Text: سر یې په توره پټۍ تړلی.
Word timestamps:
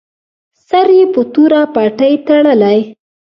سر 0.67 0.87
یې 0.97 1.05
په 1.13 1.21
توره 1.33 1.61
پټۍ 1.73 2.13
تړلی. 2.27 2.79